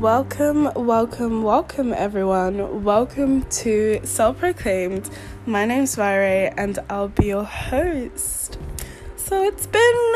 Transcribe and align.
Welcome, 0.00 0.70
welcome, 0.76 1.42
welcome, 1.42 1.92
everyone. 1.92 2.84
Welcome 2.84 3.42
to 3.50 4.00
Self 4.04 4.38
Proclaimed. 4.38 5.10
My 5.44 5.64
name's 5.64 5.96
Vire, 5.96 6.54
and 6.56 6.78
I'll 6.88 7.08
be 7.08 7.26
your 7.26 7.42
host. 7.42 8.58
So 9.16 9.42
it's 9.42 9.66
been 9.66 10.12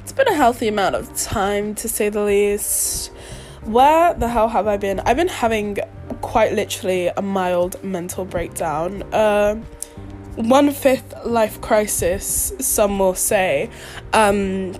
it's 0.00 0.12
been 0.12 0.28
a 0.28 0.34
healthy 0.34 0.68
amount 0.68 0.96
of 0.96 1.16
time, 1.16 1.74
to 1.76 1.88
say 1.88 2.10
the 2.10 2.22
least. 2.22 3.10
Where 3.62 4.12
the 4.12 4.28
hell 4.28 4.48
have 4.50 4.66
I 4.66 4.76
been? 4.76 5.00
I've 5.00 5.16
been 5.16 5.28
having 5.28 5.78
quite 6.20 6.52
literally 6.52 7.06
a 7.06 7.22
mild 7.22 7.82
mental 7.82 8.26
breakdown. 8.26 9.02
Uh, 9.14 9.54
one 10.36 10.70
fifth 10.72 11.14
life 11.24 11.58
crisis, 11.62 12.52
some 12.58 12.98
will 12.98 13.14
say. 13.14 13.70
Um, 14.12 14.74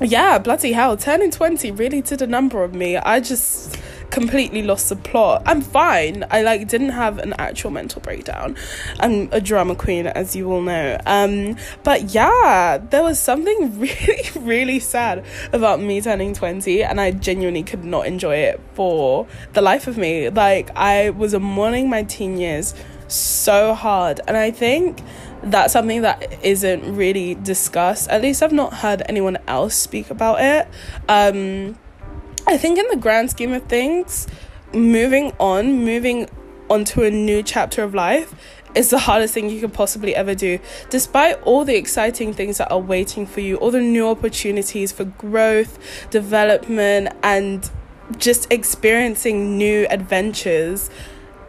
yeah, 0.00 0.38
bloody 0.38 0.72
hell, 0.72 0.96
turning 0.96 1.30
20 1.30 1.70
really 1.72 2.00
did 2.00 2.22
a 2.22 2.26
number 2.26 2.62
on 2.62 2.76
me. 2.76 2.96
I 2.96 3.20
just 3.20 3.76
completely 4.10 4.62
lost 4.62 4.88
the 4.88 4.96
plot. 4.96 5.42
I'm 5.46 5.60
fine. 5.60 6.24
I 6.30 6.42
like 6.42 6.68
didn't 6.68 6.90
have 6.90 7.18
an 7.18 7.34
actual 7.38 7.70
mental 7.70 8.00
breakdown. 8.00 8.56
I'm 8.98 9.28
a 9.32 9.40
drama 9.40 9.74
queen 9.74 10.06
as 10.06 10.34
you 10.34 10.50
all 10.52 10.62
know. 10.62 10.98
Um 11.06 11.56
but 11.84 12.14
yeah, 12.14 12.78
there 12.78 13.02
was 13.02 13.18
something 13.18 13.78
really 13.80 14.30
really 14.40 14.80
sad 14.80 15.24
about 15.52 15.80
me 15.80 16.00
turning 16.00 16.34
20 16.34 16.82
and 16.82 17.00
I 17.00 17.12
genuinely 17.12 17.62
could 17.62 17.84
not 17.84 18.06
enjoy 18.06 18.36
it 18.36 18.60
for 18.74 19.26
the 19.52 19.62
life 19.62 19.86
of 19.86 19.96
me. 19.96 20.28
Like 20.28 20.70
I 20.76 21.10
was 21.10 21.34
mourning 21.34 21.88
my 21.88 22.02
teen 22.02 22.36
years 22.36 22.74
so 23.06 23.74
hard 23.74 24.20
and 24.26 24.36
I 24.36 24.50
think 24.50 25.00
that's 25.42 25.72
something 25.72 26.02
that 26.02 26.44
isn't 26.44 26.94
really 26.94 27.34
discussed. 27.34 28.08
At 28.08 28.22
least 28.22 28.42
I've 28.42 28.52
not 28.52 28.74
heard 28.74 29.02
anyone 29.08 29.38
else 29.46 29.74
speak 29.74 30.10
about 30.10 30.40
it. 30.40 30.68
Um, 31.08 31.78
I 32.46 32.56
think, 32.56 32.78
in 32.78 32.86
the 32.88 32.96
grand 32.96 33.30
scheme 33.30 33.52
of 33.52 33.64
things, 33.64 34.26
moving 34.72 35.32
on, 35.38 35.84
moving 35.84 36.28
onto 36.68 37.02
a 37.02 37.10
new 37.10 37.42
chapter 37.42 37.82
of 37.82 37.94
life 37.94 38.34
is 38.74 38.90
the 38.90 38.98
hardest 38.98 39.34
thing 39.34 39.50
you 39.50 39.60
could 39.60 39.72
possibly 39.72 40.14
ever 40.14 40.34
do. 40.34 40.58
Despite 40.90 41.42
all 41.42 41.64
the 41.64 41.76
exciting 41.76 42.32
things 42.32 42.58
that 42.58 42.70
are 42.70 42.78
waiting 42.78 43.26
for 43.26 43.40
you, 43.40 43.56
all 43.56 43.70
the 43.70 43.80
new 43.80 44.08
opportunities 44.08 44.92
for 44.92 45.04
growth, 45.04 45.78
development, 46.10 47.08
and 47.22 47.68
just 48.16 48.50
experiencing 48.52 49.56
new 49.56 49.86
adventures 49.90 50.90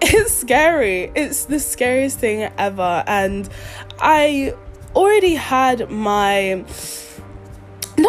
it's 0.02 0.34
scary. 0.34 1.12
It's 1.16 1.46
the 1.46 1.60
scariest 1.60 2.20
thing 2.20 2.50
ever. 2.58 3.04
And 3.08 3.48
I 4.00 4.54
already 4.96 5.36
had 5.36 5.90
my 5.90 6.66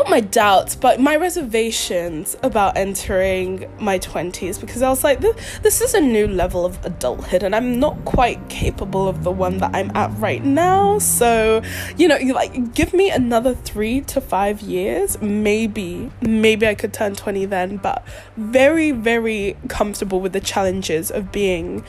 not 0.02 0.10
my 0.10 0.20
doubts, 0.20 0.74
but 0.74 0.98
my 0.98 1.14
reservations 1.14 2.36
about 2.42 2.76
entering 2.76 3.70
my 3.78 4.00
20s 4.00 4.60
because 4.60 4.82
I 4.82 4.88
was 4.88 5.04
like, 5.04 5.20
this 5.20 5.80
is 5.80 5.94
a 5.94 6.00
new 6.00 6.26
level 6.26 6.66
of 6.66 6.84
adulthood, 6.84 7.44
and 7.44 7.54
I'm 7.54 7.78
not 7.78 8.04
quite 8.04 8.48
capable 8.48 9.06
of 9.06 9.22
the 9.22 9.30
one 9.30 9.58
that 9.58 9.70
I'm 9.74 9.96
at 9.96 10.10
right 10.18 10.44
now. 10.44 10.98
So, 10.98 11.62
you 11.96 12.08
know, 12.08 12.16
like, 12.34 12.74
give 12.74 12.92
me 12.92 13.10
another 13.10 13.54
three 13.54 14.00
to 14.02 14.20
five 14.20 14.60
years, 14.60 15.20
maybe, 15.22 16.10
maybe 16.20 16.66
I 16.66 16.74
could 16.74 16.92
turn 16.92 17.14
20 17.14 17.44
then, 17.46 17.76
but 17.76 18.04
very, 18.36 18.90
very 18.90 19.56
comfortable 19.68 20.20
with 20.20 20.32
the 20.32 20.40
challenges 20.40 21.12
of 21.12 21.30
being 21.30 21.84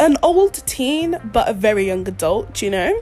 an 0.00 0.16
old 0.22 0.66
teen, 0.66 1.20
but 1.24 1.46
a 1.46 1.52
very 1.52 1.86
young 1.88 2.08
adult, 2.08 2.62
you 2.62 2.70
know? 2.70 2.98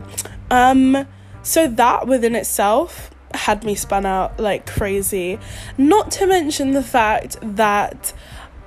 Um, 0.50 1.06
so 1.42 1.68
that 1.68 2.08
within 2.08 2.34
itself 2.34 3.12
had 3.36 3.64
me 3.64 3.74
spun 3.74 4.06
out 4.06 4.38
like 4.40 4.66
crazy. 4.66 5.38
Not 5.78 6.10
to 6.12 6.26
mention 6.26 6.72
the 6.72 6.82
fact 6.82 7.36
that 7.42 8.12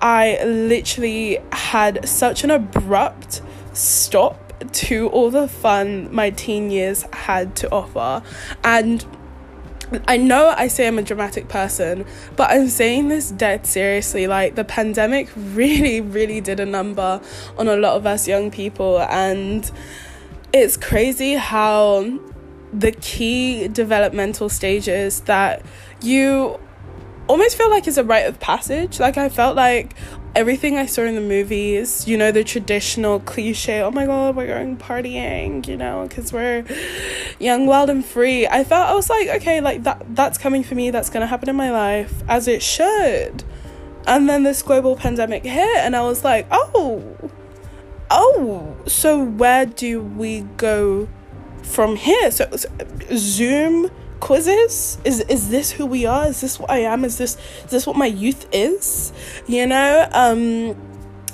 I 0.01 0.43
literally 0.43 1.39
had 1.51 2.07
such 2.07 2.43
an 2.43 2.51
abrupt 2.51 3.41
stop 3.73 4.53
to 4.71 5.07
all 5.09 5.31
the 5.31 5.47
fun 5.47 6.13
my 6.13 6.29
teen 6.29 6.69
years 6.69 7.05
had 7.13 7.55
to 7.57 7.71
offer. 7.71 8.21
And 8.63 9.05
I 10.07 10.17
know 10.17 10.53
I 10.55 10.67
say 10.67 10.87
I'm 10.87 10.99
a 10.99 11.01
dramatic 11.01 11.47
person, 11.47 12.05
but 12.35 12.51
I'm 12.51 12.67
saying 12.67 13.07
this 13.07 13.31
dead 13.31 13.65
seriously. 13.65 14.27
Like, 14.27 14.55
the 14.55 14.63
pandemic 14.63 15.29
really, 15.35 16.01
really 16.01 16.41
did 16.41 16.59
a 16.59 16.65
number 16.65 17.21
on 17.57 17.67
a 17.67 17.75
lot 17.75 17.95
of 17.95 18.05
us 18.05 18.27
young 18.27 18.51
people, 18.51 19.01
and 19.01 19.69
it's 20.53 20.77
crazy 20.77 21.33
how 21.33 22.19
the 22.71 22.91
key 22.91 23.67
developmental 23.67 24.49
stages 24.49 25.21
that 25.21 25.65
you 26.01 26.59
almost 27.27 27.57
feel 27.57 27.69
like 27.69 27.87
it's 27.87 27.97
a 27.97 28.03
rite 28.03 28.25
of 28.25 28.39
passage. 28.39 28.99
Like 28.99 29.17
I 29.17 29.29
felt 29.29 29.55
like 29.55 29.95
everything 30.35 30.77
I 30.77 30.85
saw 30.85 31.03
in 31.03 31.15
the 31.15 31.21
movies, 31.21 32.07
you 32.07 32.17
know, 32.17 32.31
the 32.31 32.43
traditional 32.43 33.19
cliche, 33.19 33.81
oh 33.81 33.91
my 33.91 34.05
god, 34.05 34.35
we're 34.35 34.47
going 34.47 34.77
partying, 34.77 35.67
you 35.67 35.77
know, 35.77 36.07
because 36.07 36.33
we're 36.33 36.65
young, 37.39 37.65
wild, 37.65 37.89
and 37.89 38.05
free. 38.05 38.47
I 38.47 38.63
felt 38.63 38.89
I 38.89 38.95
was 38.95 39.09
like, 39.09 39.27
okay, 39.41 39.61
like 39.61 39.83
that 39.83 40.03
that's 40.15 40.37
coming 40.37 40.63
for 40.63 40.75
me, 40.75 40.91
that's 40.91 41.09
gonna 41.09 41.27
happen 41.27 41.49
in 41.49 41.55
my 41.55 41.71
life, 41.71 42.23
as 42.27 42.47
it 42.47 42.61
should. 42.61 43.43
And 44.07 44.27
then 44.27 44.43
this 44.43 44.61
global 44.61 44.95
pandemic 44.95 45.43
hit, 45.43 45.77
and 45.77 45.95
I 45.95 46.01
was 46.01 46.23
like, 46.23 46.47
oh, 46.49 47.03
oh, 48.09 48.75
so 48.87 49.23
where 49.23 49.65
do 49.65 50.01
we 50.01 50.41
go 50.57 51.07
from 51.69 51.95
here. 51.95 52.31
So, 52.31 52.49
so, 52.55 52.69
Zoom 53.15 53.89
quizzes 54.19 54.97
is 55.05 55.21
is 55.21 55.49
this 55.49 55.71
who 55.71 55.85
we 55.85 56.05
are? 56.05 56.27
Is 56.27 56.41
this 56.41 56.59
what 56.59 56.69
I 56.69 56.79
am? 56.79 57.05
Is 57.05 57.17
this 57.17 57.37
is 57.63 57.71
this 57.71 57.87
what 57.87 57.95
my 57.95 58.07
youth 58.07 58.47
is? 58.51 59.13
You 59.47 59.67
know, 59.67 60.07
um, 60.11 60.75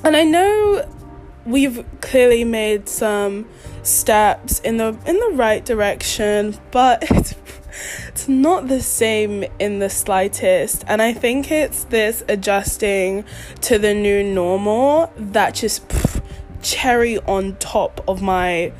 and 0.03 0.15
I 0.15 0.23
know 0.23 0.87
we've 1.45 1.83
clearly 2.01 2.43
made 2.43 2.89
some 2.89 3.47
steps 3.83 4.59
in 4.59 4.77
the 4.77 4.97
in 5.05 5.19
the 5.19 5.31
right 5.33 5.63
direction, 5.63 6.57
but 6.71 7.03
it's 7.09 7.35
it's 8.07 8.27
not 8.27 8.67
the 8.67 8.81
same 8.81 9.45
in 9.59 9.79
the 9.79 9.89
slightest. 9.89 10.83
And 10.87 11.01
I 11.01 11.13
think 11.13 11.51
it's 11.51 11.85
this 11.85 12.23
adjusting 12.29 13.25
to 13.61 13.77
the 13.77 13.93
new 13.93 14.23
normal 14.23 15.11
that 15.17 15.55
just 15.55 15.87
pff, 15.89 16.23
cherry 16.61 17.19
on 17.19 17.55
top 17.57 18.03
of 18.07 18.21
my 18.21 18.71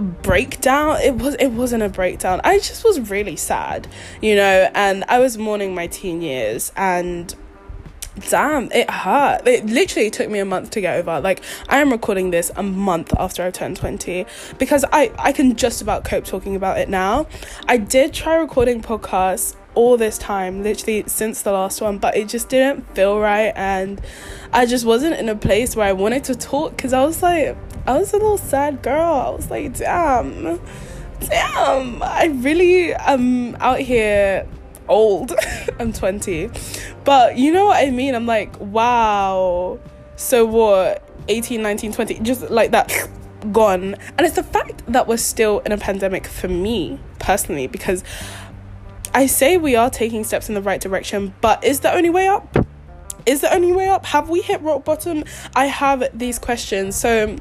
breakdown. 0.00 1.00
It 1.00 1.16
was 1.16 1.34
it 1.36 1.48
wasn't 1.48 1.82
a 1.82 1.88
breakdown. 1.88 2.40
I 2.44 2.58
just 2.58 2.84
was 2.84 3.10
really 3.10 3.36
sad 3.36 3.86
you 4.20 4.34
know 4.36 4.70
and 4.74 5.04
i 5.08 5.18
was 5.18 5.36
mourning 5.38 5.74
my 5.74 5.86
teen 5.86 6.22
years 6.22 6.72
and 6.76 7.34
damn 8.28 8.70
it 8.72 8.90
hurt. 8.90 9.46
It 9.46 9.64
literally 9.66 10.10
took 10.10 10.28
me 10.28 10.40
a 10.40 10.44
month 10.44 10.70
to 10.72 10.80
get 10.80 10.96
over. 10.96 11.20
Like 11.20 11.42
i 11.68 11.78
am 11.78 11.90
recording 11.90 12.30
this 12.30 12.50
a 12.56 12.62
month 12.62 13.12
after 13.18 13.42
i 13.42 13.50
turned 13.50 13.76
20 13.76 14.26
because 14.58 14.84
i 14.92 15.12
i 15.18 15.32
can 15.32 15.56
just 15.56 15.80
about 15.80 16.04
cope 16.04 16.24
talking 16.24 16.56
about 16.56 16.78
it 16.78 16.88
now. 16.88 17.26
I 17.66 17.76
did 17.76 18.12
try 18.12 18.36
recording 18.36 18.82
podcasts 18.82 19.56
all 19.74 19.96
this 19.96 20.18
time 20.18 20.64
literally 20.64 21.04
since 21.06 21.42
the 21.42 21.52
last 21.52 21.80
one 21.80 21.96
but 21.96 22.16
it 22.16 22.28
just 22.28 22.48
didn't 22.48 22.82
feel 22.96 23.20
right 23.20 23.52
and 23.54 24.00
i 24.52 24.66
just 24.66 24.84
wasn't 24.84 25.14
in 25.14 25.28
a 25.28 25.36
place 25.36 25.76
where 25.76 25.86
i 25.86 25.92
wanted 25.92 26.24
to 26.24 26.34
talk 26.34 26.74
because 26.74 26.92
i 26.92 27.04
was 27.04 27.22
like 27.22 27.56
I 27.86 27.98
was 27.98 28.12
a 28.12 28.16
little 28.16 28.38
sad 28.38 28.82
girl. 28.82 29.14
I 29.14 29.30
was 29.30 29.50
like, 29.50 29.76
damn, 29.76 30.60
damn, 31.20 32.02
I 32.02 32.30
really 32.34 32.94
am 32.94 33.56
out 33.56 33.80
here 33.80 34.46
old. 34.88 35.32
I'm 35.78 35.92
20. 35.92 36.50
But 37.04 37.38
you 37.38 37.52
know 37.52 37.66
what 37.66 37.84
I 37.84 37.90
mean? 37.90 38.14
I'm 38.14 38.26
like, 38.26 38.58
wow. 38.60 39.78
So 40.16 40.44
what? 40.44 41.06
18, 41.28 41.62
19, 41.62 41.92
20, 41.92 42.20
just 42.20 42.50
like 42.50 42.72
that, 42.72 42.92
gone. 43.52 43.94
And 43.94 44.20
it's 44.20 44.36
the 44.36 44.42
fact 44.42 44.82
that 44.88 45.06
we're 45.06 45.16
still 45.16 45.60
in 45.60 45.72
a 45.72 45.78
pandemic 45.78 46.26
for 46.26 46.48
me 46.48 46.98
personally, 47.18 47.66
because 47.66 48.02
I 49.14 49.26
say 49.26 49.56
we 49.56 49.76
are 49.76 49.90
taking 49.90 50.24
steps 50.24 50.48
in 50.48 50.54
the 50.54 50.62
right 50.62 50.80
direction, 50.80 51.34
but 51.40 51.64
is 51.64 51.80
the 51.80 51.92
only 51.92 52.10
way 52.10 52.28
up? 52.28 52.66
Is 53.26 53.42
the 53.42 53.54
only 53.54 53.72
way 53.72 53.88
up? 53.88 54.06
Have 54.06 54.28
we 54.28 54.40
hit 54.40 54.60
rock 54.62 54.84
bottom? 54.84 55.24
I 55.54 55.66
have 55.66 56.04
these 56.18 56.38
questions. 56.38 56.96
So, 56.96 57.36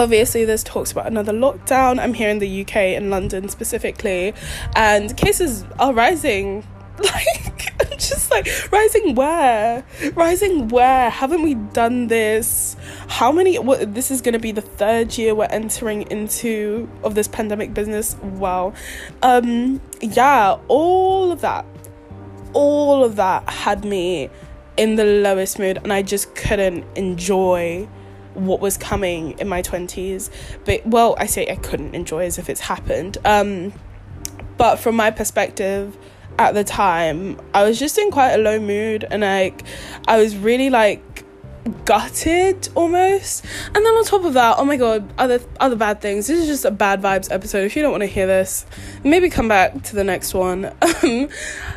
obviously 0.00 0.46
there's 0.46 0.64
talks 0.64 0.90
about 0.90 1.06
another 1.06 1.32
lockdown 1.32 2.00
i'm 2.00 2.14
here 2.14 2.30
in 2.30 2.38
the 2.38 2.62
uk 2.62 2.74
in 2.74 3.10
london 3.10 3.50
specifically 3.50 4.32
and 4.74 5.16
cases 5.16 5.64
are 5.78 5.92
rising. 5.92 6.64
Like 7.02 7.98
just 7.98 8.30
like 8.30 8.46
rising 8.72 9.14
where? 9.14 9.84
Rising 10.14 10.68
where? 10.68 11.08
Haven't 11.08 11.42
we 11.42 11.54
done 11.54 12.08
this? 12.08 12.76
How 13.08 13.32
many 13.32 13.58
what 13.58 13.94
this 13.94 14.10
is 14.10 14.20
going 14.20 14.32
to 14.34 14.38
be 14.38 14.52
the 14.52 14.62
third 14.62 15.16
year 15.16 15.34
we're 15.34 15.44
entering 15.44 16.02
into 16.10 16.88
of 17.04 17.14
this 17.14 17.28
pandemic 17.28 17.72
business? 17.72 18.16
Wow 18.16 18.74
um 19.22 19.80
yeah 20.00 20.58
all 20.68 21.32
of 21.32 21.40
that 21.40 21.64
all 22.52 23.04
of 23.04 23.16
that 23.16 23.48
had 23.48 23.84
me 23.84 24.28
in 24.76 24.96
the 24.96 25.04
lowest 25.04 25.58
mood 25.58 25.78
and 25.82 25.92
i 25.92 26.02
just 26.02 26.34
couldn't 26.34 26.84
enjoy 26.96 27.86
what 28.34 28.60
was 28.60 28.76
coming 28.76 29.38
in 29.38 29.48
my 29.48 29.60
20s 29.60 30.30
but 30.64 30.86
well 30.86 31.16
i 31.18 31.26
say 31.26 31.46
i 31.48 31.56
couldn't 31.56 31.94
enjoy 31.94 32.24
as 32.24 32.38
if 32.38 32.48
it's 32.48 32.60
happened. 32.60 33.18
Um 33.24 33.72
but 34.60 34.76
from 34.76 34.94
my 34.94 35.10
perspective 35.10 35.96
at 36.38 36.52
the 36.52 36.64
time, 36.64 37.40
I 37.54 37.64
was 37.64 37.78
just 37.78 37.96
in 37.96 38.10
quite 38.10 38.32
a 38.32 38.36
low 38.36 38.60
mood 38.60 39.06
and 39.10 39.22
like 39.22 39.62
I 40.06 40.18
was 40.18 40.36
really 40.36 40.68
like 40.68 41.24
gutted 41.86 42.68
almost. 42.74 43.44
And 43.66 43.76
then 43.76 43.86
on 43.86 44.04
top 44.04 44.24
of 44.24 44.34
that 44.34 44.56
oh 44.58 44.66
my 44.66 44.76
god 44.76 45.10
other 45.16 45.40
other 45.60 45.76
bad 45.76 46.02
things. 46.02 46.26
This 46.26 46.40
is 46.40 46.46
just 46.46 46.66
a 46.66 46.70
bad 46.70 47.00
vibes 47.00 47.32
episode. 47.32 47.64
If 47.64 47.74
you 47.74 47.80
don't 47.80 47.90
want 47.90 48.02
to 48.02 48.06
hear 48.06 48.26
this 48.26 48.66
maybe 49.02 49.30
come 49.30 49.48
back 49.48 49.82
to 49.84 49.96
the 49.96 50.04
next 50.04 50.34
one. 50.34 50.72
Um 51.02 51.30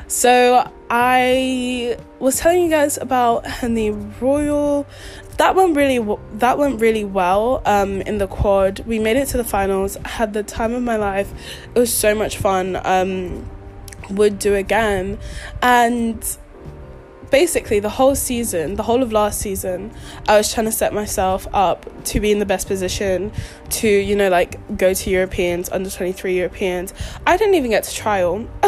so 0.08 0.70
i 0.90 1.98
was 2.20 2.38
telling 2.38 2.62
you 2.62 2.70
guys 2.70 2.98
about 2.98 3.46
henley 3.48 3.90
royal 4.22 4.86
that 5.38 5.56
went 5.56 5.76
really 5.76 6.18
that 6.34 6.58
went 6.58 6.80
really 6.80 7.04
well 7.04 7.62
um 7.66 8.02
in 8.02 8.18
the 8.18 8.28
quad 8.28 8.80
we 8.86 9.00
made 9.00 9.18
it 9.18 9.28
to 9.28 9.38
the 9.38 9.44
finals 9.44 9.98
I 9.98 10.10
had 10.10 10.34
the 10.34 10.44
time 10.44 10.74
of 10.74 10.84
my 10.84 10.96
life 10.96 11.32
it 11.74 11.80
was 11.80 11.94
so 11.94 12.14
much 12.14 12.38
fun 12.38 12.80
um 12.84 13.50
would 14.10 14.38
do 14.40 14.54
again 14.56 15.18
and 15.62 16.38
basically 17.34 17.80
the 17.80 17.90
whole 17.90 18.14
season, 18.14 18.76
the 18.76 18.84
whole 18.84 19.02
of 19.02 19.12
last 19.12 19.40
season, 19.40 19.92
I 20.28 20.38
was 20.38 20.54
trying 20.54 20.68
to 20.68 20.72
set 20.72 20.94
myself 20.94 21.48
up 21.52 22.04
to 22.04 22.20
be 22.20 22.32
in 22.32 22.38
the 22.38 22.46
best 22.46 22.68
position 22.68 23.32
to, 23.72 23.88
you 23.90 24.16
know, 24.16 24.30
like 24.30 24.78
go 24.78 24.94
to 24.94 25.10
Europeans, 25.10 25.68
under 25.72 25.90
23 25.90 26.38
Europeans. 26.38 26.94
I 27.26 27.36
didn't 27.38 27.56
even 27.56 27.72
get 27.72 27.86
to 27.86 27.96
trial. 27.96 28.48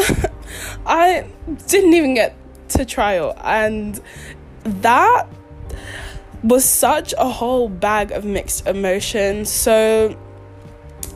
I 0.84 1.28
didn't 1.68 1.94
even 1.94 2.14
get 2.14 2.34
to 2.70 2.84
trial. 2.84 3.38
And 3.44 4.00
that 4.64 5.28
was 6.46 6.64
such 6.64 7.12
a 7.18 7.28
whole 7.28 7.68
bag 7.68 8.12
of 8.12 8.24
mixed 8.24 8.66
emotions. 8.66 9.50
So 9.50 10.16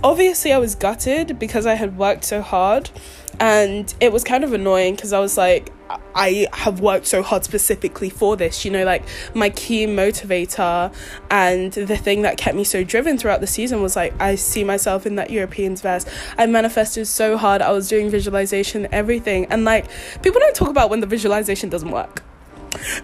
obviously, 0.02 0.52
I 0.52 0.58
was 0.58 0.74
gutted 0.74 1.38
because 1.38 1.66
I 1.66 1.74
had 1.74 1.96
worked 1.96 2.24
so 2.24 2.42
hard. 2.42 2.90
And 3.38 3.94
it 4.00 4.12
was 4.12 4.24
kind 4.24 4.44
of 4.44 4.52
annoying 4.52 4.96
because 4.96 5.12
I 5.12 5.20
was 5.20 5.38
like, 5.38 5.72
I 6.14 6.46
have 6.52 6.80
worked 6.80 7.06
so 7.06 7.22
hard 7.22 7.44
specifically 7.44 8.10
for 8.10 8.36
this, 8.36 8.64
you 8.64 8.70
know, 8.70 8.84
like 8.84 9.02
my 9.34 9.50
key 9.50 9.86
motivator 9.86 10.94
and 11.30 11.72
the 11.72 11.96
thing 11.96 12.22
that 12.22 12.36
kept 12.36 12.56
me 12.56 12.64
so 12.64 12.84
driven 12.84 13.16
throughout 13.16 13.40
the 13.40 13.46
season 13.46 13.82
was 13.82 13.96
like, 13.96 14.12
I 14.20 14.34
see 14.34 14.62
myself 14.62 15.06
in 15.06 15.16
that 15.16 15.30
Europeans 15.30 15.80
verse. 15.80 16.04
I 16.36 16.46
manifested 16.46 17.06
so 17.06 17.36
hard, 17.36 17.62
I 17.62 17.72
was 17.72 17.88
doing 17.88 18.10
visualization, 18.10 18.88
everything. 18.92 19.46
And 19.46 19.64
like, 19.64 19.86
people 20.22 20.40
don't 20.40 20.54
talk 20.54 20.68
about 20.68 20.90
when 20.90 21.00
the 21.00 21.06
visualization 21.06 21.70
doesn't 21.70 21.90
work. 21.90 22.22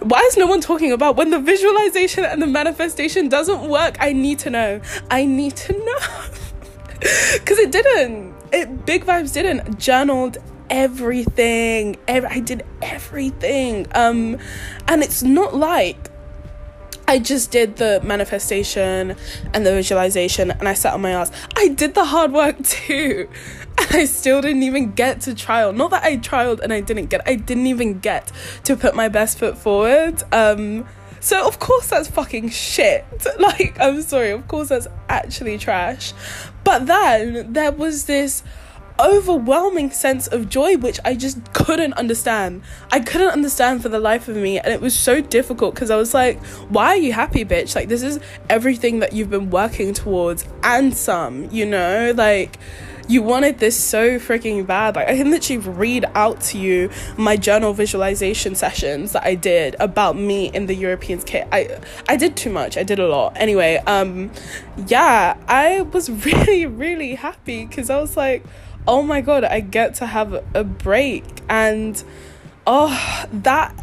Why 0.00 0.20
is 0.22 0.36
no 0.36 0.46
one 0.46 0.60
talking 0.60 0.92
about 0.92 1.16
when 1.16 1.30
the 1.30 1.38
visualization 1.38 2.24
and 2.24 2.40
the 2.40 2.46
manifestation 2.46 3.28
doesn't 3.28 3.68
work? 3.68 3.96
I 4.00 4.12
need 4.12 4.38
to 4.40 4.50
know. 4.50 4.80
I 5.10 5.24
need 5.24 5.56
to 5.56 5.72
know. 5.72 5.98
Because 6.98 7.58
it 7.58 7.70
didn't. 7.70 8.34
It 8.52 8.86
Big 8.86 9.04
Vibes 9.04 9.32
didn't. 9.34 9.78
Journaled 9.78 10.38
everything. 10.70 11.96
Every, 12.08 12.28
I 12.28 12.40
did 12.40 12.64
everything. 12.82 13.86
Um, 13.94 14.38
and 14.88 15.02
it's 15.02 15.22
not 15.22 15.54
like 15.54 16.10
I 17.08 17.18
just 17.18 17.50
did 17.50 17.76
the 17.76 18.00
manifestation 18.02 19.16
and 19.54 19.66
the 19.66 19.72
visualization 19.72 20.50
and 20.50 20.68
I 20.68 20.74
sat 20.74 20.94
on 20.94 21.02
my 21.02 21.12
ass. 21.12 21.30
I 21.56 21.68
did 21.68 21.94
the 21.94 22.04
hard 22.04 22.32
work 22.32 22.62
too. 22.64 23.28
And 23.78 23.94
I 23.94 24.04
still 24.06 24.40
didn't 24.40 24.62
even 24.62 24.92
get 24.92 25.20
to 25.22 25.34
trial. 25.34 25.72
Not 25.72 25.90
that 25.90 26.02
I 26.02 26.16
trialed 26.16 26.60
and 26.60 26.72
I 26.72 26.80
didn't 26.80 27.06
get 27.06 27.26
I 27.26 27.36
didn't 27.36 27.66
even 27.66 28.00
get 28.00 28.32
to 28.64 28.76
put 28.76 28.94
my 28.94 29.08
best 29.08 29.38
foot 29.38 29.56
forward. 29.56 30.22
Um 30.32 30.86
so 31.20 31.46
of 31.46 31.58
course 31.58 31.88
that's 31.88 32.08
fucking 32.08 32.50
shit. 32.50 33.04
Like 33.38 33.76
I'm 33.80 34.02
sorry, 34.02 34.30
of 34.30 34.48
course 34.48 34.68
that's 34.68 34.88
actually 35.08 35.58
trash. 35.58 36.12
But 36.64 36.86
then 36.86 37.52
there 37.52 37.70
was 37.70 38.06
this 38.06 38.42
overwhelming 38.98 39.90
sense 39.90 40.26
of 40.26 40.48
joy 40.48 40.76
which 40.76 40.98
I 41.04 41.14
just 41.14 41.52
couldn't 41.52 41.94
understand. 41.94 42.62
I 42.90 43.00
couldn't 43.00 43.30
understand 43.30 43.82
for 43.82 43.88
the 43.88 44.00
life 44.00 44.28
of 44.28 44.36
me 44.36 44.58
and 44.58 44.72
it 44.72 44.80
was 44.80 44.96
so 44.96 45.20
difficult 45.20 45.74
because 45.74 45.90
I 45.90 45.96
was 45.96 46.14
like, 46.14 46.42
why 46.68 46.88
are 46.88 46.96
you 46.96 47.12
happy, 47.12 47.44
bitch? 47.44 47.74
Like 47.74 47.88
this 47.88 48.02
is 48.02 48.20
everything 48.48 49.00
that 49.00 49.12
you've 49.12 49.30
been 49.30 49.50
working 49.50 49.94
towards 49.94 50.44
and 50.62 50.96
some, 50.96 51.50
you 51.50 51.66
know? 51.66 52.12
Like 52.16 52.58
you 53.08 53.22
wanted 53.22 53.58
this 53.58 53.76
so 53.82 54.18
freaking 54.18 54.66
bad. 54.66 54.96
Like 54.96 55.08
I 55.08 55.16
can 55.16 55.30
literally 55.30 55.58
read 55.58 56.04
out 56.14 56.40
to 56.42 56.58
you 56.58 56.90
my 57.16 57.36
journal 57.36 57.72
visualization 57.72 58.54
sessions 58.54 59.12
that 59.12 59.24
I 59.24 59.34
did 59.34 59.76
about 59.78 60.16
me 60.16 60.50
in 60.52 60.66
the 60.66 60.74
Europeans 60.74 61.24
kit. 61.24 61.46
I 61.52 61.78
I 62.08 62.16
did 62.16 62.36
too 62.36 62.50
much. 62.50 62.76
I 62.76 62.82
did 62.82 62.98
a 62.98 63.06
lot. 63.08 63.34
Anyway, 63.36 63.76
um 63.86 64.30
yeah, 64.86 65.36
I 65.46 65.82
was 65.82 66.10
really 66.26 66.66
really 66.66 67.14
happy 67.14 67.66
cuz 67.66 67.90
I 67.90 68.00
was 68.00 68.16
like 68.16 68.44
oh 68.86 69.02
my 69.02 69.20
god, 69.20 69.44
I 69.44 69.60
get 69.60 69.94
to 69.96 70.06
have 70.06 70.44
a 70.54 70.64
break. 70.64 71.24
And 71.48 72.02
oh, 72.66 73.24
that 73.32 73.74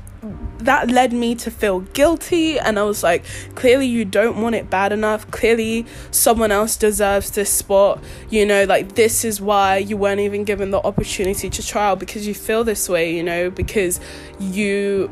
that 0.60 0.88
led 0.88 1.12
me 1.12 1.36
to 1.36 1.52
feel 1.52 1.82
guilty. 1.82 2.58
And 2.58 2.80
I 2.80 2.84
was 2.84 3.04
like 3.04 3.26
clearly 3.56 3.86
you 3.86 4.06
don't 4.06 4.42
want 4.42 4.56
it 4.56 4.70
bad 4.70 4.94
enough. 4.94 5.30
Clearly 5.32 5.86
someone 6.12 6.52
else 6.52 6.78
deserves 6.78 7.32
this 7.32 7.50
spot. 7.50 8.02
You 8.30 8.46
know 8.46 8.64
like 8.64 8.96
this 8.96 9.26
is 9.26 9.42
why 9.42 9.78
you 9.78 9.98
weren't 9.98 10.22
even 10.22 10.44
given 10.46 10.72
the 10.72 10.82
opportunity 10.82 11.50
to 11.50 11.66
trial 11.66 11.96
because 11.96 12.26
you 12.26 12.34
feel 12.34 12.64
this 12.64 12.88
way 12.88 13.14
you 13.16 13.24
know 13.24 13.50
because 13.50 14.00
you 14.40 15.12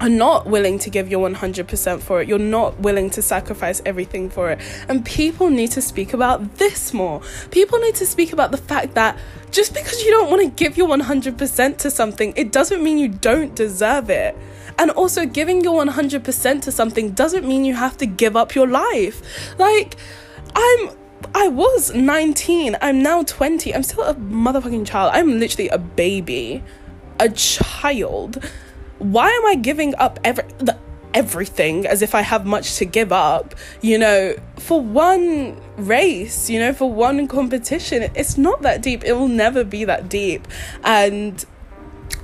are 0.00 0.08
not 0.08 0.46
willing 0.46 0.78
to 0.78 0.90
give 0.90 1.10
your 1.10 1.28
100% 1.28 2.00
for 2.00 2.22
it. 2.22 2.28
You're 2.28 2.38
not 2.38 2.80
willing 2.80 3.10
to 3.10 3.22
sacrifice 3.22 3.82
everything 3.84 4.30
for 4.30 4.50
it. 4.50 4.60
And 4.88 5.04
people 5.04 5.50
need 5.50 5.70
to 5.72 5.82
speak 5.82 6.14
about 6.14 6.56
this 6.56 6.94
more. 6.94 7.20
People 7.50 7.78
need 7.78 7.94
to 7.96 8.06
speak 8.06 8.32
about 8.32 8.50
the 8.50 8.56
fact 8.56 8.94
that 8.94 9.18
just 9.50 9.74
because 9.74 10.02
you 10.02 10.10
don't 10.10 10.30
want 10.30 10.42
to 10.42 10.48
give 10.48 10.76
your 10.76 10.88
100% 10.88 11.76
to 11.78 11.90
something, 11.90 12.32
it 12.36 12.50
doesn't 12.50 12.82
mean 12.82 12.98
you 12.98 13.08
don't 13.08 13.54
deserve 13.54 14.08
it. 14.08 14.36
And 14.78 14.90
also, 14.92 15.26
giving 15.26 15.62
your 15.62 15.84
100% 15.84 16.62
to 16.62 16.72
something 16.72 17.10
doesn't 17.10 17.46
mean 17.46 17.66
you 17.66 17.74
have 17.74 17.98
to 17.98 18.06
give 18.06 18.34
up 18.34 18.54
your 18.54 18.66
life. 18.66 19.58
Like, 19.58 19.96
I'm 20.54 20.90
I 21.34 21.48
was 21.48 21.94
19. 21.94 22.76
I'm 22.80 23.02
now 23.02 23.22
20. 23.22 23.74
I'm 23.74 23.82
still 23.82 24.04
a 24.04 24.14
motherfucking 24.14 24.86
child. 24.86 25.12
I'm 25.14 25.38
literally 25.38 25.68
a 25.68 25.78
baby. 25.78 26.62
A 27.18 27.28
child 27.28 28.42
why 29.00 29.28
am 29.28 29.46
I 29.46 29.56
giving 29.56 29.94
up 29.96 30.20
every 30.22 30.44
the, 30.58 30.78
everything 31.14 31.86
as 31.86 32.02
if 32.02 32.14
I 32.14 32.22
have 32.22 32.46
much 32.46 32.76
to 32.76 32.84
give 32.84 33.12
up, 33.12 33.54
you 33.80 33.98
know, 33.98 34.36
for 34.58 34.80
one 34.80 35.60
race, 35.76 36.48
you 36.48 36.58
know, 36.58 36.72
for 36.72 36.90
one 36.90 37.26
competition. 37.26 38.10
It's 38.14 38.38
not 38.38 38.62
that 38.62 38.82
deep. 38.82 39.04
It 39.04 39.14
will 39.14 39.28
never 39.28 39.64
be 39.64 39.84
that 39.84 40.08
deep. 40.08 40.46
And, 40.84 41.44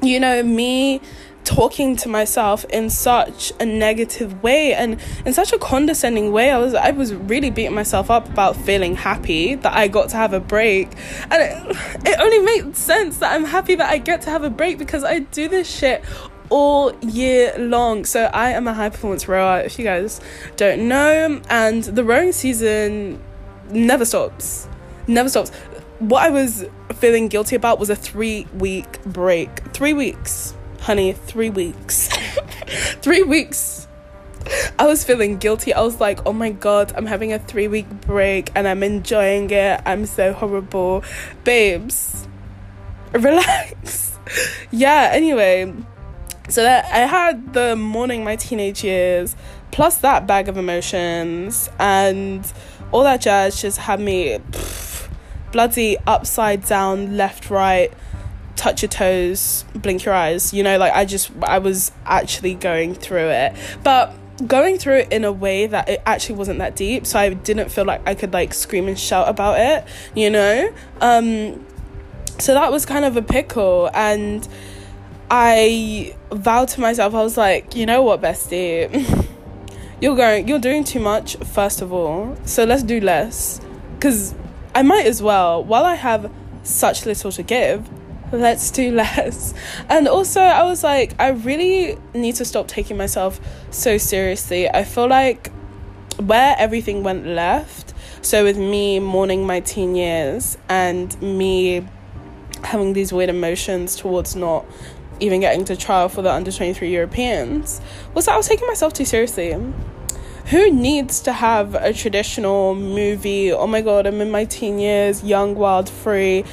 you 0.03 0.21
know, 0.21 0.43
me 0.43 1.01
talking 1.45 1.95
to 1.95 2.09
myself 2.09 2.65
in 2.67 2.91
such 2.91 3.53
a 3.61 3.65
negative 3.65 4.43
way 4.43 4.75
and 4.75 5.01
in 5.25 5.33
such 5.33 5.53
a 5.53 5.59
condescending 5.59 6.33
way 6.33 6.51
i 6.51 6.59
was 6.59 6.75
i 6.75 6.91
was 6.91 7.15
really 7.15 7.51
beating 7.51 7.73
myself 7.73 8.11
up 8.11 8.29
about 8.29 8.57
feeling 8.57 8.97
happy 8.97 9.55
that 9.55 9.73
i 9.73 9.87
got 9.87 10.09
to 10.09 10.17
have 10.17 10.33
a 10.33 10.41
break 10.41 10.89
and 11.31 11.35
it, 11.41 11.77
it 12.05 12.19
only 12.19 12.41
makes 12.41 12.81
sense 12.81 13.19
that 13.19 13.33
i'm 13.33 13.45
happy 13.45 13.77
that 13.77 13.89
i 13.89 13.97
get 13.97 14.21
to 14.21 14.29
have 14.29 14.43
a 14.43 14.51
break 14.51 14.77
because 14.77 15.05
i 15.05 15.21
do 15.21 15.47
this 15.47 15.71
shit 15.73 16.05
all 16.51 16.95
year 17.01 17.55
long. 17.59 18.05
So 18.05 18.25
I 18.25 18.51
am 18.51 18.69
a 18.69 18.75
high 18.75 18.91
performance 18.91 19.29
rower, 19.29 19.61
if 19.61 19.79
you 19.79 19.85
guys 19.85 20.21
don't 20.57 20.89
know, 20.89 21.41
and 21.49 21.85
the 21.85 22.05
rowing 22.05 22.33
season 22.33 23.23
never 23.71 24.05
stops. 24.05 24.69
Never 25.07 25.29
stops. 25.29 25.51
What 25.99 26.23
I 26.23 26.31
was 26.31 26.67
feeling 26.97 27.29
guilty 27.29 27.57
about 27.57 27.79
was 27.79 27.91
a 27.91 27.97
three 27.97 28.47
week 28.55 29.03
break. 29.05 29.73
Three 29.73 29.93
weeks, 29.93 30.55
honey, 30.81 31.13
three 31.13 31.51
weeks. 31.51 32.09
three 33.03 33.23
weeks. 33.23 33.89
I 34.79 34.87
was 34.87 35.03
feeling 35.03 35.39
guilty. 35.39 35.75
I 35.75 35.81
was 35.81 36.01
like, 36.01 36.25
oh 36.25 36.33
my 36.33 36.51
god, 36.51 36.93
I'm 36.97 37.07
having 37.07 37.33
a 37.33 37.39
three 37.39 37.67
week 37.67 37.89
break 38.03 38.53
and 38.55 38.69
I'm 38.69 38.83
enjoying 38.83 39.51
it. 39.51 39.81
I'm 39.85 40.07
so 40.07 40.33
horrible. 40.33 41.03
Babes, 41.45 42.29
relax. 43.13 44.19
yeah, 44.71 45.11
anyway 45.13 45.73
so 46.49 46.63
that 46.63 46.85
I 46.87 47.07
had 47.07 47.53
the 47.53 47.77
mourning 47.77 48.25
my 48.25 48.37
teenage 48.37 48.85
years, 48.85 49.37
plus 49.71 49.99
that 49.99 50.27
bag 50.27 50.49
of 50.49 50.57
emotions, 50.57 51.69
and 51.79 52.51
all 52.93 53.03
that 53.03 53.21
jazz 53.21 53.61
just 53.61 53.79
had 53.79 54.01
me 54.01 54.39
pff, 54.39 55.09
bloody 55.53 55.97
upside 56.07 56.65
down, 56.65 57.17
left, 57.17 57.51
right, 57.51 57.93
touch 58.55 58.83
your 58.83 58.89
toes, 58.89 59.65
blink 59.75 60.05
your 60.05 60.15
eyes. 60.15 60.55
You 60.55 60.63
know, 60.63 60.79
like 60.79 60.93
I 60.93 61.05
just, 61.05 61.31
I 61.43 61.59
was 61.59 61.93
actually 62.05 62.55
going 62.55 62.95
through 62.95 63.29
it. 63.29 63.55
But 63.83 64.15
going 64.47 64.77
through 64.79 64.99
it 64.99 65.13
in 65.13 65.25
a 65.25 65.33
way 65.33 65.67
that 65.67 65.89
it 65.89 66.03
actually 66.05 66.35
wasn't 66.37 66.59
that 66.59 66.77
deep, 66.77 67.07
so 67.07 67.19
I 67.19 67.31
didn't 67.33 67.71
feel 67.71 67.85
like 67.85 68.07
I 68.07 68.15
could 68.15 68.33
like 68.33 68.53
scream 68.53 68.87
and 68.87 68.99
shout 68.99 69.29
about 69.29 69.59
it, 69.59 69.85
you 70.15 70.31
know? 70.31 70.73
Um, 71.01 71.65
so 72.39 72.53
that 72.53 72.71
was 72.71 72.85
kind 72.85 73.05
of 73.05 73.17
a 73.17 73.23
pickle, 73.23 73.91
and 73.95 74.47
I 75.31 76.15
vowed 76.31 76.69
to 76.69 76.81
myself, 76.81 77.15
I 77.15 77.23
was 77.23 77.37
like, 77.37 77.75
you 77.75 77.85
know 77.85 78.03
what, 78.03 78.21
bestie, 78.21 79.29
you're 80.01 80.15
going, 80.15 80.47
you're 80.47 80.61
doing 80.61 80.85
too 80.85 81.01
much, 81.01 81.37
first 81.39 81.83
of 81.83 81.93
all, 81.93 82.37
so 82.45 82.65
let's 82.65 82.85
do 82.85 83.01
less. 83.01 83.61
Because 83.95 84.35
I 84.75 84.83
might 84.83 85.07
as 85.07 85.21
well, 85.21 85.65
while 85.65 85.85
I 85.85 85.95
have 85.95 86.31
such 86.63 87.07
little 87.07 87.33
to 87.33 87.43
give, 87.43 87.89
let's 88.33 88.71
do 88.71 88.93
less. 88.95 89.53
And 89.89 90.07
also, 90.07 90.41
I 90.41 90.63
was 90.63 90.85
like, 90.85 91.15
I 91.19 91.29
really 91.31 91.99
need 92.15 92.37
to 92.37 92.45
stop 92.45 92.69
taking 92.69 92.97
myself 92.97 93.41
so 93.71 93.99
seriously. 93.99 94.69
I 94.69 94.85
feel 94.85 95.09
like 95.09 95.51
where 96.19 96.55
everything 96.57 97.03
went 97.03 97.27
left, 97.27 97.95
so 98.23 98.45
with 98.45 98.57
me 98.57 99.01
mourning 99.01 99.45
my 99.47 99.61
teen 99.61 99.97
years 99.97 100.57
and 100.69 101.21
me 101.21 101.87
having 102.65 102.93
these 102.93 103.13
weird 103.13 103.31
emotions 103.31 103.97
towards 103.97 104.35
not 104.35 104.65
even 105.21 105.41
getting 105.41 105.65
to 105.67 105.77
trial 105.77 106.09
for 106.09 106.23
the 106.23 106.33
under 106.33 106.53
23 106.53 106.91
Europeans, 106.91 107.81
was 108.15 108.27
that 108.27 108.35
I 108.35 108.37
was 108.37 108.49
taking 108.49 108.67
myself 108.67 108.93
too 108.93 109.05
seriously. 109.05 109.53
Who 110.47 110.71
needs 110.71 111.21
to 111.23 111.33
have 111.33 111.75
a 111.75 111.93
traditional 111.93 112.77
movie 112.77 113.53
oh 113.53 113.67
my 113.67 113.81
god 113.81 114.07
i'm 114.07 114.21
in 114.21 114.31
my 114.31 114.45
teen 114.45 114.79
years 114.79 115.25
young 115.25 115.57
wild 115.57 115.89
free 115.89 116.45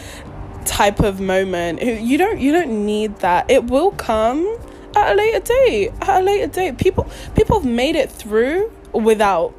type 0.65 0.99
of 0.99 1.19
moment? 1.19 1.81
You 1.81 2.17
don't 2.17 2.39
you 2.39 2.51
don't 2.51 2.85
need 2.85 3.17
that. 3.17 3.51
It 3.51 3.65
will 3.65 3.91
come 3.91 4.57
at 4.95 5.13
a 5.13 5.15
later 5.15 5.39
date 5.39 5.91
at 6.01 6.21
a 6.21 6.23
later 6.23 6.47
date. 6.47 6.77
People 6.77 7.07
people 7.35 7.59
have 7.59 7.69
made 7.69 7.95
it 7.95 8.11
through 8.11 8.71
without 8.93 9.53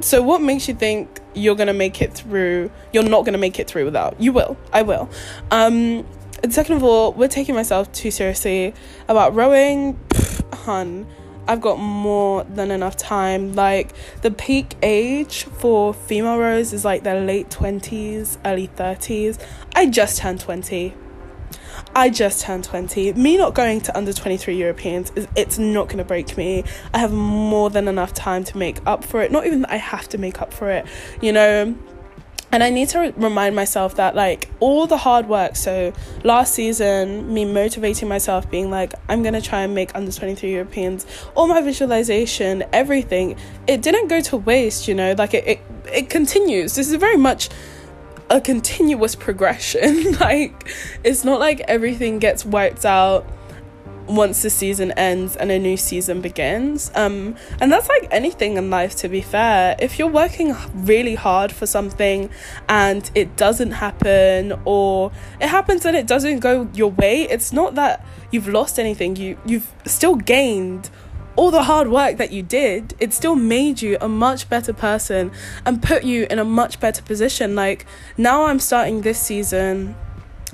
so 0.00 0.20
what 0.20 0.40
makes 0.40 0.66
you 0.66 0.74
think 0.74 1.20
you're 1.34 1.54
gonna 1.54 1.72
make 1.72 2.02
it 2.02 2.12
through 2.12 2.70
you're 2.92 3.02
not 3.02 3.24
gonna 3.24 3.38
make 3.38 3.58
it 3.58 3.68
through 3.68 3.84
without? 3.84 4.20
You 4.20 4.32
will 4.32 4.56
i 4.72 4.82
will. 4.82 5.10
Um 5.50 6.06
and 6.42 6.52
second 6.52 6.76
of 6.76 6.84
all 6.84 7.12
we're 7.12 7.28
taking 7.28 7.54
myself 7.54 7.90
too 7.92 8.10
seriously 8.10 8.74
about 9.08 9.34
rowing 9.34 9.98
pff, 10.08 10.54
hun 10.54 11.06
I've 11.46 11.60
got 11.60 11.78
more 11.78 12.44
than 12.44 12.70
enough 12.70 12.96
time. 12.96 13.54
Like 13.54 13.92
the 14.22 14.30
peak 14.30 14.76
age 14.82 15.44
for 15.44 15.92
female 15.92 16.38
rowers 16.38 16.72
is 16.72 16.84
like 16.84 17.02
their 17.02 17.20
late 17.20 17.50
20s, 17.50 18.38
early 18.44 18.68
30s. 18.68 19.44
I 19.74 19.86
just 19.86 20.18
turned 20.18 20.40
20. 20.40 20.94
I 21.94 22.08
just 22.10 22.42
turned 22.42 22.64
20. 22.64 23.14
Me 23.14 23.36
not 23.36 23.54
going 23.54 23.80
to 23.82 23.96
under 23.96 24.12
23 24.12 24.56
Europeans 24.56 25.12
is 25.16 25.26
it's 25.36 25.58
not 25.58 25.88
going 25.88 25.98
to 25.98 26.04
break 26.04 26.36
me. 26.36 26.64
I 26.94 26.98
have 26.98 27.12
more 27.12 27.70
than 27.70 27.88
enough 27.88 28.14
time 28.14 28.44
to 28.44 28.56
make 28.56 28.78
up 28.86 29.04
for 29.04 29.20
it. 29.20 29.32
Not 29.32 29.46
even 29.46 29.62
that 29.62 29.72
I 29.72 29.76
have 29.76 30.08
to 30.10 30.18
make 30.18 30.40
up 30.40 30.54
for 30.54 30.70
it. 30.70 30.86
You 31.20 31.32
know, 31.32 31.76
and 32.52 32.62
I 32.62 32.68
need 32.68 32.90
to 32.90 33.12
remind 33.16 33.56
myself 33.56 33.96
that 33.96 34.14
like 34.14 34.50
all 34.60 34.86
the 34.86 34.98
hard 34.98 35.26
work 35.26 35.56
so 35.56 35.92
last 36.22 36.54
season 36.54 37.32
me 37.32 37.46
motivating 37.46 38.08
myself 38.08 38.50
being 38.50 38.70
like 38.70 38.92
I'm 39.08 39.22
going 39.22 39.34
to 39.34 39.40
try 39.40 39.62
and 39.62 39.74
make 39.74 39.94
under 39.94 40.12
23 40.12 40.52
Europeans 40.52 41.06
all 41.34 41.46
my 41.48 41.62
visualization 41.62 42.62
everything 42.72 43.36
it 43.66 43.80
didn't 43.80 44.08
go 44.08 44.20
to 44.20 44.36
waste 44.36 44.86
you 44.86 44.94
know? 44.94 45.14
Like 45.16 45.34
it 45.34 45.46
it, 45.46 45.60
it 45.92 46.10
continues. 46.10 46.74
This 46.74 46.88
is 46.88 46.94
very 46.94 47.16
much 47.16 47.48
a 48.30 48.40
continuous 48.40 49.14
progression. 49.14 50.16
Like 50.20 50.68
it's 51.02 51.24
not 51.24 51.40
like 51.40 51.60
everything 51.62 52.18
gets 52.18 52.44
wiped 52.44 52.84
out 52.84 53.26
once 54.06 54.42
the 54.42 54.50
season 54.50 54.92
ends 54.92 55.36
and 55.36 55.50
a 55.50 55.58
new 55.58 55.76
season 55.76 56.20
begins. 56.20 56.90
Um, 56.94 57.36
and 57.60 57.72
that's 57.72 57.88
like 57.88 58.08
anything 58.10 58.56
in 58.56 58.70
life, 58.70 58.96
to 58.96 59.08
be 59.08 59.20
fair. 59.20 59.76
If 59.78 59.98
you're 59.98 60.08
working 60.08 60.54
really 60.74 61.14
hard 61.14 61.52
for 61.52 61.66
something 61.66 62.30
and 62.68 63.10
it 63.14 63.36
doesn't 63.36 63.72
happen, 63.72 64.54
or 64.64 65.12
it 65.40 65.48
happens 65.48 65.84
and 65.84 65.96
it 65.96 66.06
doesn't 66.06 66.40
go 66.40 66.68
your 66.74 66.90
way, 66.90 67.22
it's 67.22 67.52
not 67.52 67.74
that 67.76 68.04
you've 68.30 68.48
lost 68.48 68.78
anything. 68.78 69.16
You 69.16 69.38
you've 69.44 69.72
still 69.86 70.16
gained 70.16 70.90
all 71.36 71.50
the 71.50 71.62
hard 71.62 71.88
work 71.88 72.18
that 72.18 72.32
you 72.32 72.42
did. 72.42 72.94
It 73.00 73.12
still 73.12 73.36
made 73.36 73.80
you 73.80 73.96
a 74.00 74.08
much 74.08 74.48
better 74.48 74.72
person 74.72 75.32
and 75.64 75.82
put 75.82 76.04
you 76.04 76.26
in 76.28 76.38
a 76.38 76.44
much 76.44 76.78
better 76.80 77.02
position. 77.02 77.54
Like 77.54 77.86
now, 78.16 78.44
I'm 78.44 78.58
starting 78.58 79.02
this 79.02 79.20
season 79.20 79.94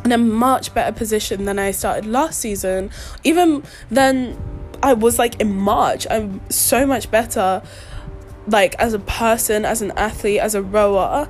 in 0.04 0.12
a 0.12 0.18
much 0.18 0.74
better 0.74 0.92
position 0.92 1.44
than 1.44 1.58
I 1.58 1.70
started 1.70 2.06
last 2.06 2.40
season. 2.40 2.90
Even 3.24 3.64
then, 3.90 4.36
I 4.82 4.92
was 4.92 5.18
like 5.18 5.40
in 5.40 5.56
March, 5.56 6.06
I'm 6.10 6.40
so 6.50 6.86
much 6.86 7.10
better, 7.10 7.62
like 8.46 8.74
as 8.76 8.94
a 8.94 8.98
person, 8.98 9.64
as 9.64 9.82
an 9.82 9.92
athlete, 9.92 10.40
as 10.40 10.54
a 10.54 10.62
rower, 10.62 11.28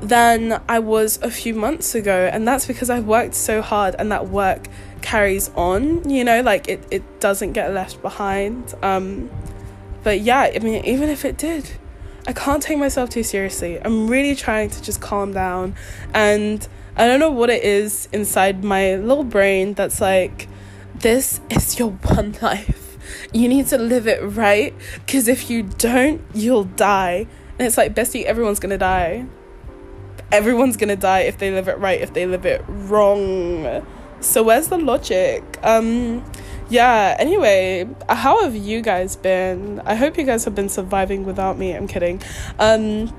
than 0.00 0.62
I 0.68 0.78
was 0.78 1.18
a 1.22 1.30
few 1.30 1.54
months 1.54 1.94
ago. 1.94 2.30
And 2.32 2.46
that's 2.46 2.66
because 2.66 2.88
I've 2.88 3.06
worked 3.06 3.34
so 3.34 3.62
hard 3.62 3.96
and 3.98 4.12
that 4.12 4.28
work 4.28 4.68
carries 5.02 5.50
on, 5.50 6.08
you 6.08 6.24
know, 6.24 6.40
like 6.40 6.68
it, 6.68 6.86
it 6.90 7.20
doesn't 7.20 7.52
get 7.52 7.72
left 7.72 8.00
behind. 8.00 8.74
Um, 8.82 9.30
but 10.04 10.20
yeah, 10.20 10.50
I 10.54 10.58
mean, 10.60 10.84
even 10.84 11.08
if 11.08 11.24
it 11.24 11.36
did, 11.36 11.68
I 12.26 12.32
can't 12.32 12.62
take 12.62 12.78
myself 12.78 13.10
too 13.10 13.22
seriously. 13.22 13.80
I'm 13.82 14.06
really 14.06 14.34
trying 14.34 14.70
to 14.70 14.82
just 14.82 15.00
calm 15.00 15.32
down 15.32 15.74
and 16.14 16.66
I 16.98 17.06
don't 17.06 17.20
know 17.20 17.30
what 17.30 17.48
it 17.48 17.62
is 17.62 18.08
inside 18.12 18.64
my 18.64 18.96
little 18.96 19.22
brain 19.22 19.74
that's 19.74 20.00
like, 20.00 20.48
this 20.96 21.40
is 21.48 21.78
your 21.78 21.90
one 22.02 22.36
life. 22.42 22.98
You 23.32 23.46
need 23.46 23.68
to 23.68 23.78
live 23.78 24.08
it 24.08 24.20
right 24.20 24.74
because 25.06 25.28
if 25.28 25.48
you 25.48 25.62
don't, 25.62 26.20
you'll 26.34 26.64
die. 26.64 27.28
And 27.56 27.66
it's 27.66 27.76
like, 27.76 27.94
bestie, 27.94 28.24
everyone's 28.24 28.58
gonna 28.58 28.78
die. 28.78 29.26
Everyone's 30.32 30.76
gonna 30.76 30.96
die 30.96 31.20
if 31.20 31.38
they 31.38 31.52
live 31.52 31.68
it 31.68 31.78
right, 31.78 32.00
if 32.00 32.14
they 32.14 32.26
live 32.26 32.44
it 32.44 32.64
wrong. 32.66 33.86
So 34.18 34.42
where's 34.42 34.66
the 34.66 34.78
logic? 34.78 35.44
Um 35.62 36.24
yeah, 36.68 37.16
anyway, 37.18 37.88
how 38.08 38.42
have 38.42 38.56
you 38.56 38.82
guys 38.82 39.14
been? 39.14 39.80
I 39.86 39.94
hope 39.94 40.18
you 40.18 40.24
guys 40.24 40.44
have 40.44 40.56
been 40.56 40.68
surviving 40.68 41.24
without 41.24 41.56
me. 41.56 41.76
I'm 41.76 41.86
kidding. 41.86 42.20
Um 42.58 43.14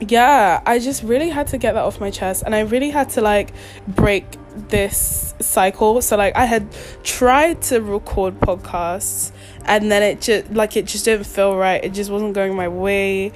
yeah, 0.00 0.62
I 0.66 0.78
just 0.78 1.02
really 1.02 1.28
had 1.28 1.46
to 1.48 1.58
get 1.58 1.72
that 1.74 1.84
off 1.84 2.00
my 2.00 2.10
chest 2.10 2.42
and 2.44 2.54
I 2.54 2.60
really 2.60 2.90
had 2.90 3.10
to 3.10 3.20
like 3.20 3.52
break 3.86 4.26
this 4.56 5.34
cycle. 5.40 6.00
So 6.02 6.16
like 6.16 6.36
I 6.36 6.44
had 6.46 6.68
tried 7.02 7.62
to 7.62 7.80
record 7.80 8.38
podcasts 8.40 9.32
and 9.64 9.90
then 9.90 10.02
it 10.02 10.20
just 10.20 10.50
like 10.52 10.76
it 10.76 10.86
just 10.86 11.04
didn't 11.04 11.24
feel 11.24 11.56
right. 11.56 11.82
It 11.82 11.94
just 11.94 12.10
wasn't 12.10 12.34
going 12.34 12.54
my 12.54 12.68
way 12.68 13.32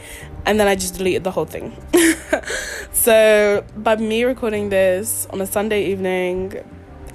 and 0.46 0.58
then 0.58 0.68
I 0.68 0.74
just 0.74 0.94
deleted 0.94 1.24
the 1.24 1.30
whole 1.30 1.44
thing. 1.44 1.76
so 2.92 3.64
by 3.76 3.96
me 3.96 4.24
recording 4.24 4.68
this 4.68 5.26
on 5.30 5.40
a 5.40 5.46
Sunday 5.46 5.86
evening, 5.86 6.54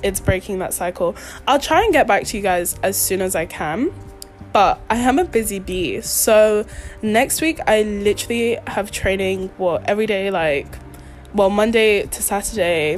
it's 0.04 0.20
breaking 0.20 0.60
that 0.60 0.74
cycle. 0.74 1.16
I'll 1.48 1.60
try 1.60 1.84
and 1.84 1.94
get 1.94 2.08
back 2.08 2.26
to 2.26 2.38
you 2.38 2.44
guys 2.44 2.78
as 2.84 2.98
soon 2.98 3.22
as 3.22 3.36
I 3.36 3.46
can 3.46 3.94
but 4.54 4.80
I 4.90 4.98
am 4.98 5.20
a 5.20 5.26
busy 5.26 5.60
bee. 5.60 6.00
So 6.02 6.66
next 7.02 7.42
week 7.42 7.60
I 7.68 7.82
literally 7.82 8.60
have 8.68 8.92
training 8.92 9.50
what 9.58 9.90
every 9.90 10.06
day 10.06 10.30
like 10.30 10.68
well 11.34 11.50
Monday 11.50 12.06
to 12.06 12.22
Saturday 12.22 12.98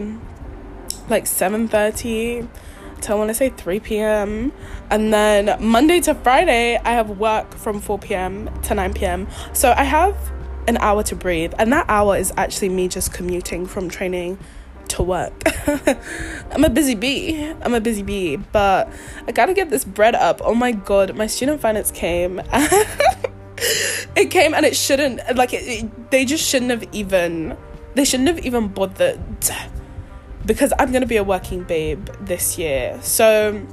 like 1.09 1.24
7:30 1.25 2.47
to 3.01 3.12
I 3.12 3.15
want 3.15 3.29
to 3.29 3.33
say 3.33 3.50
3 3.50 3.79
p.m. 3.79 4.51
and 4.89 5.13
then 5.13 5.55
Monday 5.63 6.01
to 6.01 6.13
Friday 6.13 6.77
I 6.83 6.91
have 6.91 7.09
work 7.17 7.55
from 7.55 7.79
4 7.79 8.00
p.m. 8.00 8.50
to 8.63 8.75
9 8.75 8.93
p.m. 8.93 9.27
So 9.53 9.74
I 9.75 9.83
have 9.83 10.15
an 10.67 10.77
hour 10.77 11.03
to 11.03 11.15
breathe 11.15 11.53
and 11.57 11.71
that 11.71 11.85
hour 11.88 12.17
is 12.17 12.33
actually 12.38 12.69
me 12.69 12.88
just 12.88 13.13
commuting 13.13 13.65
from 13.65 13.89
training 13.89 14.38
to 14.96 15.04
work. 15.04 15.34
I'm 16.52 16.64
a 16.64 16.70
busy 16.70 16.96
bee. 16.96 17.54
I'm 17.62 17.74
a 17.74 17.82
busy 17.82 18.02
bee, 18.02 18.38
but 18.38 18.92
I 19.28 19.32
gotta 19.32 19.54
get 19.54 19.70
this 19.70 19.84
bread 19.84 20.16
up. 20.16 20.42
Oh 20.44 20.56
my 20.56 20.72
god, 20.72 21.16
my 21.16 21.28
student 21.28 21.62
finance 21.62 21.92
came. 21.92 22.42
it 24.16 24.32
came 24.32 24.54
and 24.54 24.66
it 24.66 24.75
shouldn't, 24.75 25.20
like, 25.36 25.54
it, 25.54 25.64
it, 25.64 26.12
they 26.12 26.25
just 26.25 26.48
shouldn't 26.48 26.72
have 26.72 26.86
even, 26.94 27.58
they 27.96 28.06
shouldn't 28.06 28.30
have 28.30 28.40
even 28.46 28.70
bothered 28.70 29.20
because 30.46 30.72
I'm 30.80 30.92
gonna 30.92 31.06
be 31.08 31.18
a 31.18 31.24
working 31.24 31.64
babe 31.64 32.08
this 32.22 32.58
year. 32.58 32.98
So, 33.02 33.66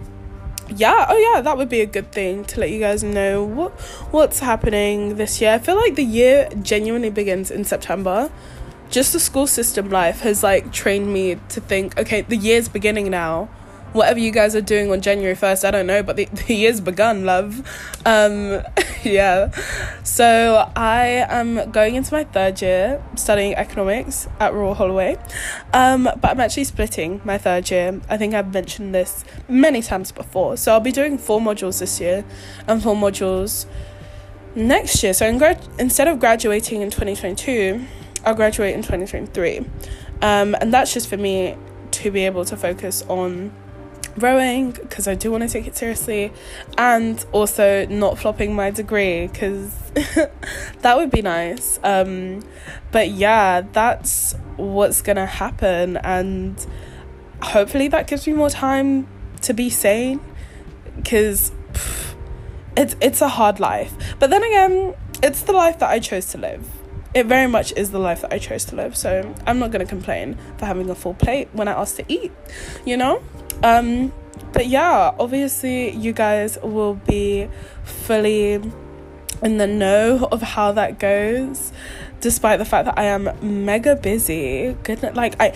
yeah, 0.74 1.06
oh 1.08 1.16
yeah, 1.16 1.40
that 1.42 1.56
would 1.56 1.68
be 1.68 1.82
a 1.82 1.86
good 1.86 2.10
thing 2.12 2.44
to 2.46 2.60
let 2.60 2.70
you 2.70 2.80
guys 2.80 3.04
know 3.04 3.44
what 3.44 3.72
what's 4.10 4.38
happening 4.40 5.16
this 5.16 5.40
year. 5.40 5.52
I 5.52 5.58
feel 5.58 5.76
like 5.76 5.96
the 5.96 6.04
year 6.04 6.48
genuinely 6.62 7.10
begins 7.10 7.50
in 7.50 7.64
September 7.64 8.30
just 8.92 9.14
the 9.14 9.20
school 9.20 9.46
system 9.46 9.88
life 9.88 10.20
has 10.20 10.42
like 10.42 10.70
trained 10.70 11.12
me 11.12 11.36
to 11.48 11.60
think 11.60 11.98
okay 11.98 12.20
the 12.20 12.36
year's 12.36 12.68
beginning 12.68 13.10
now. 13.10 13.48
Whatever 13.94 14.20
you 14.20 14.30
guys 14.30 14.56
are 14.56 14.62
doing 14.62 14.90
on 14.90 15.02
january 15.02 15.34
1st 15.34 15.66
i 15.66 15.70
don't 15.70 15.86
know 15.86 16.02
but 16.02 16.16
the, 16.16 16.24
the 16.46 16.54
year's 16.54 16.80
begun 16.80 17.24
love. 17.24 17.66
Um 18.04 18.62
yeah. 19.02 19.50
So 20.04 20.70
i 20.76 21.26
am 21.28 21.70
going 21.70 21.94
into 21.94 22.12
my 22.12 22.24
third 22.24 22.60
year 22.60 23.02
studying 23.16 23.54
economics 23.54 24.28
at 24.38 24.52
royal 24.52 24.74
holloway. 24.74 25.16
Um 25.72 26.04
but 26.04 26.24
i'm 26.30 26.40
actually 26.40 26.64
splitting 26.64 27.22
my 27.24 27.38
third 27.38 27.70
year. 27.70 27.98
I 28.10 28.18
think 28.18 28.34
i've 28.34 28.52
mentioned 28.52 28.94
this 28.94 29.24
many 29.48 29.80
times 29.80 30.12
before. 30.12 30.58
So 30.58 30.72
i'll 30.72 30.80
be 30.80 30.92
doing 30.92 31.16
four 31.16 31.40
modules 31.40 31.80
this 31.80 31.98
year 31.98 32.26
and 32.68 32.82
four 32.82 32.94
modules 32.94 33.64
next 34.54 35.02
year. 35.02 35.14
So 35.14 35.26
in 35.26 35.42
instead 35.78 36.08
of 36.08 36.20
graduating 36.20 36.82
in 36.82 36.90
2022 36.90 37.86
I'll 38.24 38.34
graduate 38.34 38.74
in 38.74 38.82
2023. 38.82 39.58
Um, 40.22 40.54
and 40.60 40.72
that's 40.72 40.94
just 40.94 41.08
for 41.08 41.16
me 41.16 41.56
to 41.92 42.10
be 42.10 42.24
able 42.24 42.44
to 42.44 42.56
focus 42.56 43.02
on 43.08 43.52
rowing 44.16 44.72
because 44.72 45.08
I 45.08 45.14
do 45.14 45.30
want 45.30 45.42
to 45.42 45.48
take 45.48 45.66
it 45.66 45.76
seriously 45.76 46.32
and 46.76 47.24
also 47.32 47.86
not 47.86 48.18
flopping 48.18 48.54
my 48.54 48.70
degree 48.70 49.26
because 49.26 49.74
that 50.80 50.96
would 50.96 51.10
be 51.10 51.22
nice. 51.22 51.78
Um, 51.82 52.42
but 52.90 53.10
yeah, 53.10 53.62
that's 53.72 54.34
what's 54.56 55.02
gonna 55.02 55.26
happen. 55.26 55.96
And 55.98 56.64
hopefully 57.40 57.88
that 57.88 58.06
gives 58.06 58.26
me 58.26 58.34
more 58.34 58.50
time 58.50 59.08
to 59.42 59.54
be 59.54 59.70
sane 59.70 60.20
because 60.96 61.52
it's 62.76 62.96
it's 63.00 63.20
a 63.20 63.28
hard 63.28 63.60
life. 63.60 64.16
But 64.18 64.30
then 64.30 64.42
again, 64.42 64.94
it's 65.22 65.42
the 65.42 65.52
life 65.52 65.78
that 65.78 65.90
I 65.90 65.98
chose 65.98 66.26
to 66.26 66.38
live. 66.38 66.68
It 67.14 67.26
very 67.26 67.46
much 67.46 67.72
is 67.76 67.90
the 67.90 67.98
life 67.98 68.22
that 68.22 68.32
I 68.32 68.38
chose 68.38 68.64
to 68.66 68.76
live. 68.76 68.96
So 68.96 69.34
I'm 69.46 69.58
not 69.58 69.70
gonna 69.70 69.86
complain 69.86 70.38
for 70.56 70.66
having 70.66 70.88
a 70.88 70.94
full 70.94 71.14
plate 71.14 71.48
when 71.52 71.68
I 71.68 71.72
ask 71.72 71.96
to 71.96 72.04
eat, 72.08 72.32
you 72.84 72.96
know? 72.96 73.22
Um 73.62 74.12
but 74.52 74.66
yeah, 74.66 75.14
obviously 75.18 75.90
you 75.90 76.12
guys 76.12 76.58
will 76.62 76.94
be 76.94 77.48
fully 77.84 78.60
in 79.42 79.58
the 79.58 79.66
know 79.66 80.28
of 80.30 80.40
how 80.40 80.72
that 80.72 80.98
goes 80.98 81.72
despite 82.20 82.58
the 82.58 82.64
fact 82.64 82.86
that 82.86 82.96
I 82.96 83.04
am 83.04 83.30
mega 83.42 83.96
busy. 83.96 84.76
Goodness, 84.84 85.16
like 85.16 85.34
I 85.40 85.52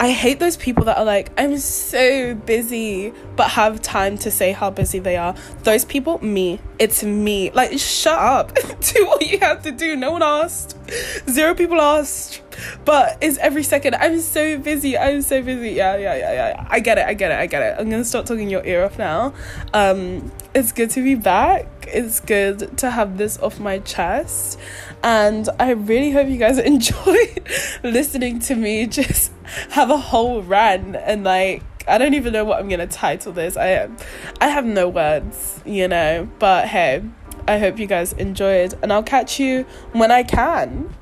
I 0.00 0.12
hate 0.12 0.38
those 0.38 0.56
people 0.56 0.84
that 0.84 0.96
are 0.96 1.04
like, 1.04 1.32
I'm 1.36 1.58
so 1.58 2.34
busy, 2.34 3.12
but 3.34 3.50
have 3.50 3.82
time 3.82 4.16
to 4.18 4.30
say 4.30 4.52
how 4.52 4.70
busy 4.70 5.00
they 5.00 5.16
are. 5.16 5.34
Those 5.64 5.84
people, 5.84 6.24
me. 6.24 6.60
It's 6.78 7.02
me. 7.02 7.50
Like, 7.50 7.76
shut 7.80 8.16
up. 8.16 8.54
do 8.80 9.06
what 9.06 9.26
you 9.26 9.40
have 9.40 9.62
to 9.64 9.72
do. 9.72 9.96
No 9.96 10.12
one 10.12 10.22
asked. 10.22 10.77
Zero 11.28 11.54
people 11.54 11.80
asked. 11.80 12.42
But 12.84 13.18
it's 13.20 13.38
every 13.38 13.62
second. 13.62 13.94
I'm 13.94 14.20
so 14.20 14.58
busy. 14.58 14.98
I'm 14.98 15.22
so 15.22 15.42
busy. 15.42 15.70
Yeah, 15.70 15.96
yeah, 15.96 16.16
yeah, 16.16 16.32
yeah. 16.32 16.66
I 16.68 16.80
get 16.80 16.98
it. 16.98 17.06
I 17.06 17.14
get 17.14 17.30
it. 17.30 17.38
I 17.38 17.46
get 17.46 17.62
it. 17.62 17.76
I'm 17.78 17.88
gonna 17.88 18.04
stop 18.04 18.26
talking 18.26 18.50
your 18.50 18.64
ear 18.64 18.84
off 18.84 18.98
now. 18.98 19.32
Um, 19.72 20.32
it's 20.54 20.72
good 20.72 20.90
to 20.90 21.02
be 21.02 21.14
back. 21.14 21.66
It's 21.86 22.20
good 22.20 22.76
to 22.78 22.90
have 22.90 23.16
this 23.16 23.38
off 23.38 23.60
my 23.60 23.78
chest. 23.80 24.58
And 25.02 25.48
I 25.60 25.70
really 25.70 26.10
hope 26.10 26.28
you 26.28 26.38
guys 26.38 26.58
enjoy 26.72 27.34
listening 27.82 28.40
to 28.40 28.54
me 28.54 28.86
just 28.86 29.32
have 29.70 29.90
a 29.90 29.98
whole 29.98 30.42
rant 30.42 30.96
and 30.96 31.24
like 31.24 31.62
I 31.86 31.96
don't 31.96 32.14
even 32.14 32.32
know 32.34 32.44
what 32.44 32.58
I'm 32.58 32.68
gonna 32.68 32.86
title 32.86 33.32
this. 33.32 33.56
I 33.56 33.88
I 34.40 34.48
have 34.48 34.66
no 34.66 34.88
words, 34.88 35.60
you 35.64 35.88
know. 35.88 36.28
But 36.38 36.68
hey, 36.68 37.02
I 37.48 37.58
hope 37.58 37.78
you 37.78 37.86
guys 37.86 38.12
enjoyed, 38.12 38.74
and 38.82 38.92
I'll 38.92 39.02
catch 39.02 39.40
you 39.40 39.64
when 39.92 40.10
I 40.10 40.22
can. 40.22 40.94